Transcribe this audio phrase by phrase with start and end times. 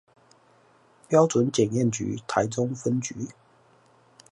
[1.07, 3.27] 標準檢驗局臺中分局